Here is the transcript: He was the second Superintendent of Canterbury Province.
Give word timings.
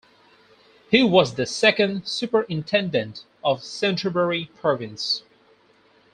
He 0.89 1.03
was 1.03 1.35
the 1.35 1.45
second 1.45 2.07
Superintendent 2.07 3.23
of 3.43 3.61
Canterbury 3.81 4.49
Province. 4.55 5.21